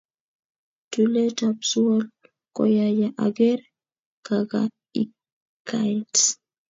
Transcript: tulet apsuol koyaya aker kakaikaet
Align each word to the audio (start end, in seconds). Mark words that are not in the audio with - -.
tulet 0.91 1.37
apsuol 1.49 2.01
koyaya 2.55 3.07
aker 3.25 3.59
kakaikaet 4.25 6.13